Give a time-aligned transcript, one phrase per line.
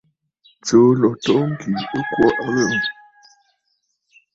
[0.65, 2.85] Tsùu ló too ŋkì ɨ kwo a aghəŋə̀.